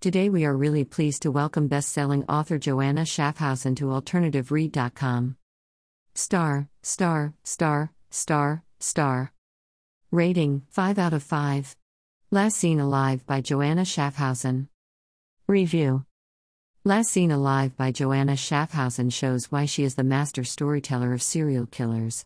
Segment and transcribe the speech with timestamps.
[0.00, 5.36] Today we are really pleased to welcome best-selling author Joanna Schaffhausen to AlternativeRead.com.
[6.14, 9.32] Star, star, star, star, star.
[10.12, 11.76] Rating 5 out of 5.
[12.30, 14.68] Last Seen Alive by Joanna Schaffhausen.
[15.48, 16.04] Review
[16.84, 21.66] Last Seen Alive by Joanna Schaffhausen shows why she is the master storyteller of serial
[21.66, 22.24] killers.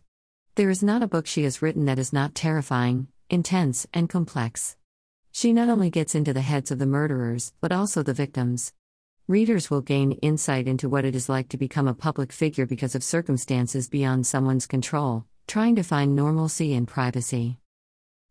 [0.57, 4.77] There is not a book she has written that is not terrifying, intense, and complex.
[5.35, 8.75] She not only gets into the heads of the murderers, but also the victims.
[9.27, 12.95] Readers will gain insight into what it is like to become a public figure because
[12.95, 17.59] of circumstances beyond someone's control, trying to find normalcy and privacy.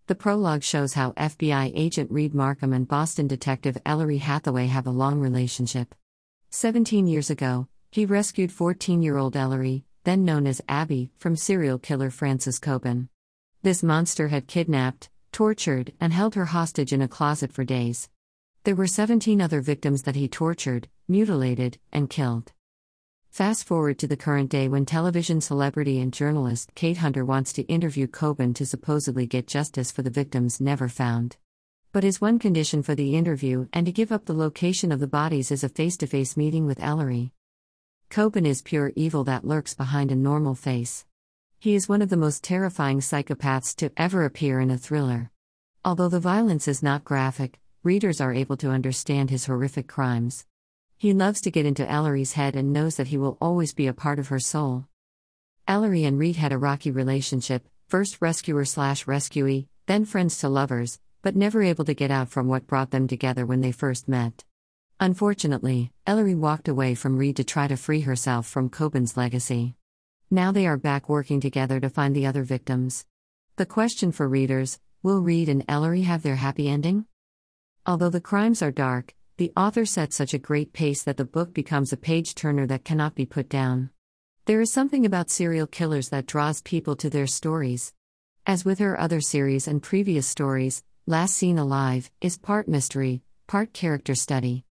[0.05, 4.91] The prologue shows how FBI agent Reed Markham and Boston detective Ellery Hathaway have a
[4.91, 5.95] long relationship.
[6.51, 11.79] 17 years ago, he rescued 14 year old Ellery, then known as Abby, from serial
[11.79, 13.07] killer Francis Coben.
[13.63, 18.09] This monster had kidnapped, tortured, and held her hostage in a closet for days.
[18.63, 22.53] There were 17 other victims that he tortured, mutilated, and killed.
[23.31, 27.61] Fast forward to the current day when television celebrity and journalist Kate Hunter wants to
[27.63, 31.37] interview Coben to supposedly get justice for the victims never found.
[31.93, 35.07] But his one condition for the interview and to give up the location of the
[35.07, 37.31] bodies is a face to face meeting with Ellery.
[38.09, 41.05] Coben is pure evil that lurks behind a normal face.
[41.61, 45.29] He is one of the most terrifying psychopaths to ever appear in a thriller.
[45.85, 50.47] Although the violence is not graphic, readers are able to understand his horrific crimes.
[50.97, 53.93] He loves to get into Ellery's head and knows that he will always be a
[53.93, 54.87] part of her soul.
[55.67, 60.99] Ellery and Reed had a rocky relationship, first rescuer slash rescuee, then friends to lovers,
[61.21, 64.43] but never able to get out from what brought them together when they first met.
[64.99, 69.75] Unfortunately, Ellery walked away from Reed to try to free herself from Coben's legacy.
[70.33, 73.05] Now they are back working together to find the other victims.
[73.57, 77.05] The question for readers will Reed and Ellery have their happy ending?
[77.85, 81.53] Although the crimes are dark, the author sets such a great pace that the book
[81.53, 83.89] becomes a page turner that cannot be put down.
[84.45, 87.93] There is something about serial killers that draws people to their stories.
[88.47, 93.73] As with her other series and previous stories, Last Seen Alive is part mystery, part
[93.73, 94.63] character study.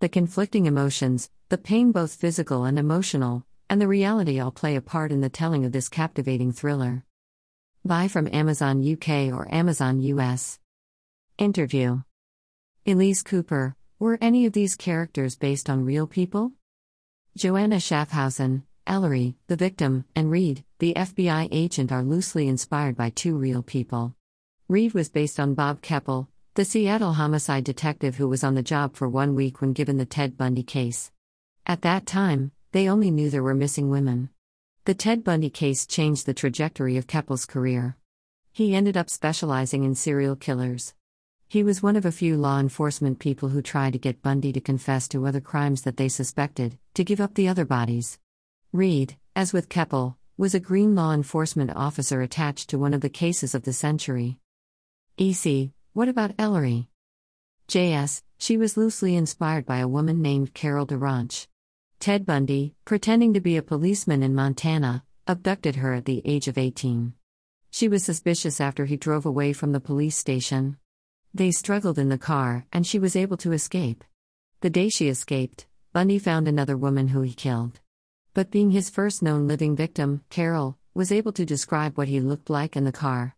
[0.00, 4.80] The conflicting emotions, the pain both physical and emotional, and the reality all play a
[4.80, 7.02] part in the telling of this captivating thriller.
[7.84, 10.60] Buy from Amazon UK or Amazon US.
[11.38, 12.02] Interview
[12.86, 16.52] Elise Cooper Were any of these characters based on real people?
[17.36, 23.36] Joanna Schaffhausen, Ellery, the victim, and Reed, the FBI agent, are loosely inspired by two
[23.36, 24.14] real people.
[24.68, 28.94] Reed was based on Bob Keppel, the Seattle homicide detective who was on the job
[28.94, 31.10] for one week when given the Ted Bundy case.
[31.66, 34.28] At that time, they only knew there were missing women.
[34.84, 37.96] The Ted Bundy case changed the trajectory of Keppel's career.
[38.50, 40.92] He ended up specializing in serial killers.
[41.46, 44.60] He was one of a few law enforcement people who tried to get Bundy to
[44.60, 48.18] confess to other crimes that they suspected, to give up the other bodies.
[48.72, 53.08] Reed, as with Keppel, was a green law enforcement officer attached to one of the
[53.08, 54.40] cases of the century.
[55.16, 56.88] EC, what about Ellery?
[57.68, 61.46] JS, she was loosely inspired by a woman named Carol DaRonch.
[62.04, 66.58] Ted Bundy, pretending to be a policeman in Montana, abducted her at the age of
[66.58, 67.14] 18.
[67.70, 70.76] She was suspicious after he drove away from the police station.
[71.32, 74.04] They struggled in the car, and she was able to escape.
[74.60, 77.80] The day she escaped, Bundy found another woman who he killed.
[78.34, 82.50] But being his first known living victim, Carol, was able to describe what he looked
[82.50, 83.34] like in the car.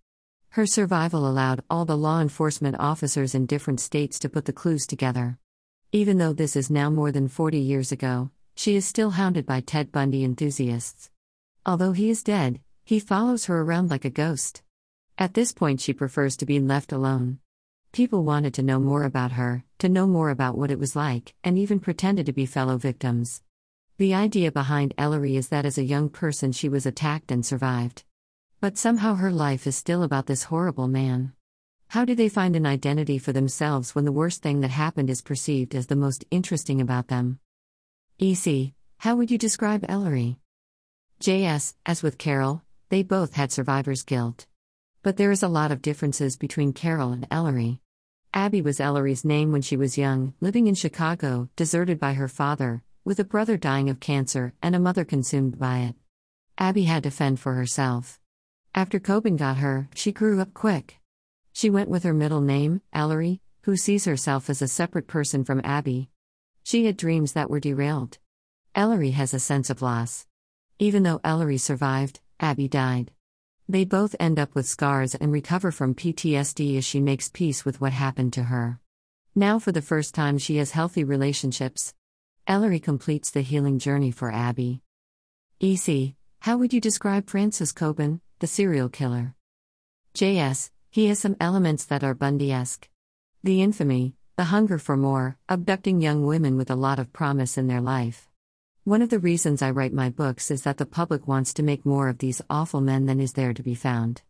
[0.48, 4.88] Her survival allowed all the law enforcement officers in different states to put the clues
[4.88, 5.38] together.
[5.92, 9.60] Even though this is now more than 40 years ago, she is still hounded by
[9.60, 11.10] Ted Bundy enthusiasts.
[11.66, 14.62] Although he is dead, he follows her around like a ghost.
[15.18, 17.38] At this point, she prefers to be left alone.
[17.92, 21.34] People wanted to know more about her, to know more about what it was like,
[21.44, 23.42] and even pretended to be fellow victims.
[23.98, 28.04] The idea behind Ellery is that as a young person she was attacked and survived.
[28.60, 31.32] But somehow her life is still about this horrible man.
[31.88, 35.22] How do they find an identity for themselves when the worst thing that happened is
[35.22, 37.38] perceived as the most interesting about them?
[38.18, 40.38] EC, how would you describe Ellery?
[41.20, 44.46] JS, as with Carol, they both had survivor's guilt.
[45.02, 47.78] But there is a lot of differences between Carol and Ellery.
[48.32, 52.82] Abby was Ellery's name when she was young, living in Chicago, deserted by her father,
[53.04, 55.94] with a brother dying of cancer and a mother consumed by it.
[56.56, 58.18] Abby had to fend for herself.
[58.74, 61.00] After Coben got her, she grew up quick.
[61.52, 65.60] She went with her middle name, Ellery, who sees herself as a separate person from
[65.64, 66.08] Abby.
[66.66, 68.18] She had dreams that were derailed.
[68.74, 70.26] Ellery has a sense of loss.
[70.80, 73.12] Even though Ellery survived, Abby died.
[73.68, 77.80] They both end up with scars and recover from PTSD as she makes peace with
[77.80, 78.80] what happened to her.
[79.32, 81.94] Now, for the first time, she has healthy relationships.
[82.48, 84.82] Ellery completes the healing journey for Abby.
[85.60, 89.36] EC, how would you describe Francis Coben, the serial killer?
[90.14, 92.88] JS, he has some elements that are Bundy esque.
[93.44, 97.68] The infamy, the hunger for more, abducting young women with a lot of promise in
[97.68, 98.28] their life.
[98.84, 101.86] One of the reasons I write my books is that the public wants to make
[101.86, 104.20] more of these awful men than is there to be found.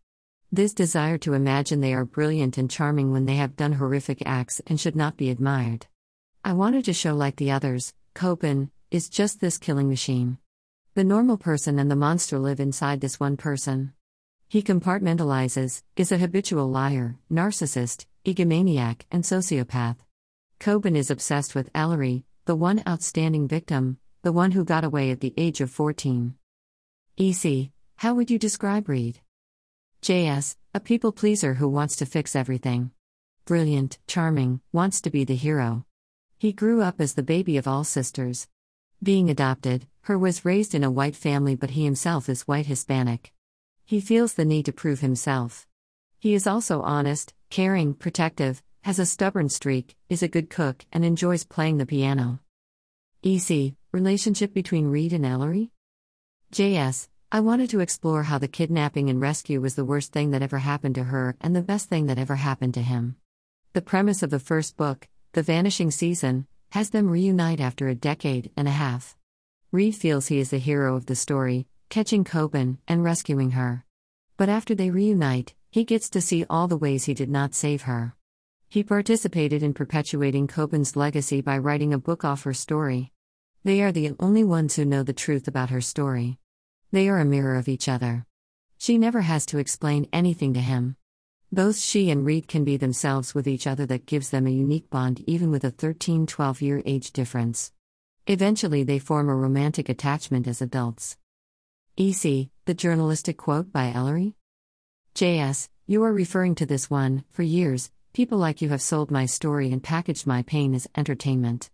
[0.49, 4.61] This desire to imagine they are brilliant and charming when they have done horrific acts
[4.65, 5.87] and should not be admired.
[6.41, 10.37] I wanted to show, like the others, Coben is just this killing machine.
[10.93, 13.91] The normal person and the monster live inside this one person.
[14.47, 19.95] He compartmentalizes, is a habitual liar, narcissist, egomaniac, and sociopath.
[20.59, 25.21] Coben is obsessed with Ellery, the one outstanding victim, the one who got away at
[25.21, 26.35] the age of 14.
[27.17, 29.21] EC, how would you describe Reed?
[30.01, 32.91] JS, a people pleaser who wants to fix everything.
[33.45, 35.85] Brilliant, charming, wants to be the hero.
[36.37, 38.47] He grew up as the baby of all sisters.
[39.01, 43.31] Being adopted, her was raised in a white family, but he himself is white Hispanic.
[43.85, 45.66] He feels the need to prove himself.
[46.19, 51.05] He is also honest, caring, protective, has a stubborn streak, is a good cook, and
[51.05, 52.39] enjoys playing the piano.
[53.23, 55.71] EC Relationship between Reed and Ellery?
[56.51, 60.41] JS I wanted to explore how the kidnapping and rescue was the worst thing that
[60.41, 63.17] ever happened to her and the best thing that ever happened to him.
[63.73, 68.51] The premise of the first book, The Vanishing Season, has them reunite after a decade
[68.55, 69.17] and a half.
[69.73, 73.83] Reed feels he is the hero of the story, catching Coben, and rescuing her.
[74.37, 77.81] But after they reunite, he gets to see all the ways he did not save
[77.83, 78.15] her.
[78.69, 83.11] He participated in perpetuating Coben's legacy by writing a book off her story.
[83.63, 86.37] They are the only ones who know the truth about her story.
[86.91, 88.27] They are a mirror of each other.
[88.77, 90.97] She never has to explain anything to him.
[91.51, 94.89] Both she and Reed can be themselves with each other, that gives them a unique
[94.91, 97.71] bond, even with a 13 12 year age difference.
[98.27, 101.17] Eventually, they form a romantic attachment as adults.
[101.99, 104.35] EC, the journalistic quote by Ellery?
[105.15, 107.23] JS, you are referring to this one.
[107.31, 111.71] For years, people like you have sold my story and packaged my pain as entertainment.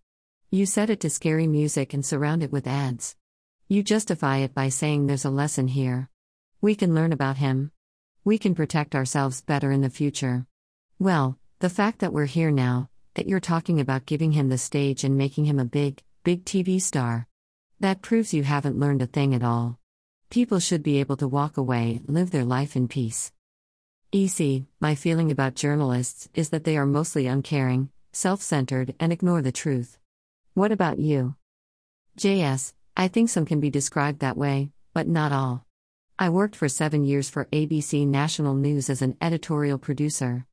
[0.49, 3.17] You set it to scary music and surround it with ads.
[3.67, 6.09] You justify it by saying there's a lesson here.
[6.61, 7.73] We can learn about him.
[8.23, 10.45] We can protect ourselves better in the future.
[10.99, 15.03] Well, the fact that we're here now, that you're talking about giving him the stage
[15.03, 17.27] and making him a big, big TV star.
[17.81, 19.79] That proves you haven't learned a thing at all.
[20.33, 23.31] People should be able to walk away live their life in peace.
[24.11, 29.43] EC, my feeling about journalists is that they are mostly uncaring, self centered, and ignore
[29.43, 29.99] the truth.
[30.55, 31.35] What about you?
[32.17, 35.67] JS, I think some can be described that way, but not all.
[36.17, 40.47] I worked for seven years for ABC National News as an editorial producer.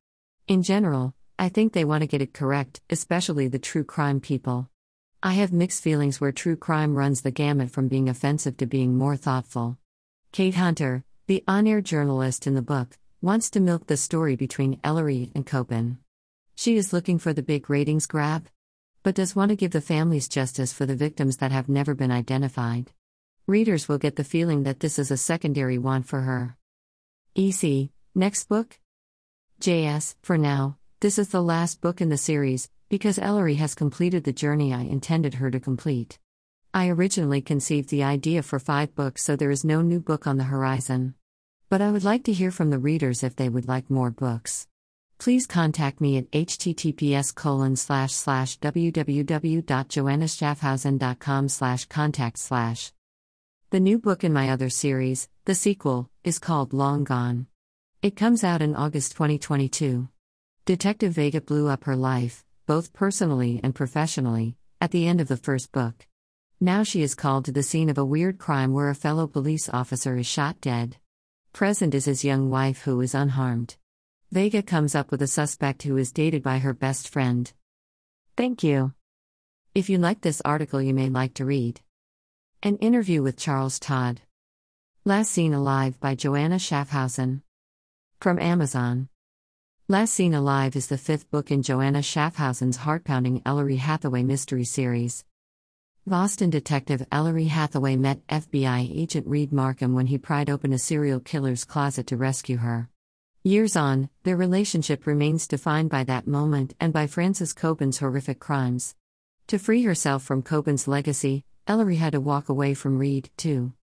[0.47, 4.69] In general, I think they want to get it correct, especially the true crime people.
[5.23, 8.97] I have mixed feelings where true crime runs the gamut from being offensive to being
[8.97, 9.77] more thoughtful.
[10.31, 14.79] Kate Hunter, the on air journalist in the book, wants to milk the story between
[14.83, 15.97] Ellery and Coben.
[16.55, 18.47] She is looking for the big ratings grab,
[19.03, 22.11] but does want to give the families justice for the victims that have never been
[22.11, 22.89] identified.
[23.45, 26.57] Readers will get the feeling that this is a secondary want for her.
[27.35, 28.79] EC, next book?
[29.61, 34.23] JS, for now, this is the last book in the series, because Ellery has completed
[34.25, 36.19] the journey I intended her to complete.
[36.73, 40.35] I originally conceived the idea for five books, so there is no new book on
[40.35, 41.15] the horizon.
[41.69, 44.67] But I would like to hear from the readers if they would like more books.
[45.19, 52.91] Please contact me at https colon slash slash www.joannaschaffhausen.com slash contact slash.
[53.69, 57.47] The new book in my other series, the sequel, is called Long Gone.
[58.01, 60.09] It comes out in August 2022.
[60.65, 65.35] Detective Vega blew up her life, both personally and professionally, at the end of the
[65.35, 66.07] first book.
[66.61, 69.67] Now she is called to the scene of a weird crime where a fellow police
[69.67, 70.95] officer is shot dead.
[71.51, 73.75] Present is his young wife who is unharmed.
[74.31, 77.51] Vega comes up with a suspect who is dated by her best friend.
[78.37, 78.93] Thank you.
[79.75, 81.81] If you like this article, you may like to read
[82.63, 84.21] an interview with Charles Todd.
[85.03, 87.41] Last Seen Alive by Joanna Schaffhausen.
[88.21, 89.09] From Amazon.
[89.91, 95.25] Last Seen Alive is the fifth book in Joanna Schaffhausen's heart-pounding Ellery Hathaway mystery series.
[96.07, 101.19] Boston detective Ellery Hathaway met FBI agent Reed Markham when he pried open a serial
[101.19, 102.87] killer's closet to rescue her.
[103.43, 108.95] Years on, their relationship remains defined by that moment and by Francis Coben's horrific crimes.
[109.47, 113.73] To free herself from Coben's legacy, Ellery had to walk away from Reed, too.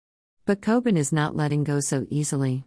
[0.46, 2.64] But Coben is not letting go so easily.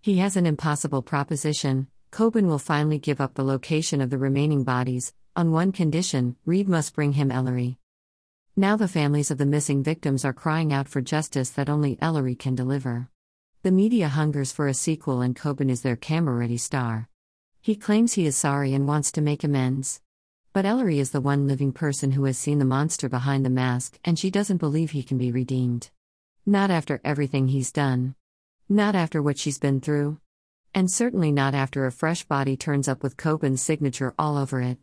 [0.00, 4.64] He has an impossible proposition Coben will finally give up the location of the remaining
[4.64, 7.78] bodies, On one condition Reed must bring him Ellery.
[8.56, 12.34] Now the families of the missing victims are crying out for justice that only Ellery
[12.34, 13.08] can deliver.
[13.62, 17.08] The media hungers for a sequel, and Coben is their camera ready star.
[17.60, 20.00] He claims he is sorry and wants to make amends.
[20.52, 24.00] But Ellery is the one living person who has seen the monster behind the mask,
[24.04, 25.90] and she doesn't believe he can be redeemed.
[26.44, 28.16] Not after everything he's done.
[28.68, 30.18] Not after what she's been through.
[30.74, 34.78] And certainly not after a fresh body turns up with Coben's signature all over it.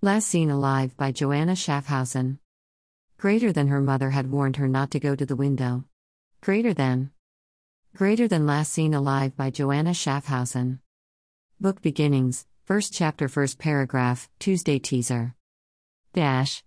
[0.00, 2.38] Last Seen Alive by Joanna Schaffhausen.
[3.18, 5.84] Greater than her mother had warned her not to go to the window.
[6.40, 7.10] Greater than.
[7.94, 10.78] Greater than Last Seen Alive by Joanna Schaffhausen.
[11.60, 15.34] Book Beginnings, First Chapter, First Paragraph, Tuesday Teaser.
[16.14, 16.64] Dash.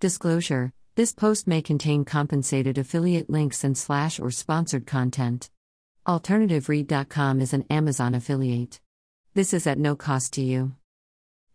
[0.00, 5.48] Disclosure This post may contain compensated affiliate links and slash or sponsored content.
[6.06, 8.80] AlternativeRead.com is an Amazon affiliate.
[9.34, 10.72] This is at no cost to you.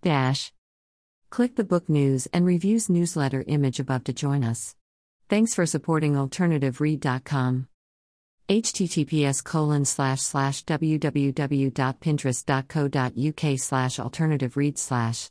[0.01, 0.53] Dash.
[1.29, 4.77] Click the book news and reviews newsletter image above to join us.
[5.27, 7.67] Thanks for supporting AlternativeRead.com.
[8.47, 15.25] https colon slash slash www.pinterest.co.uk slash slash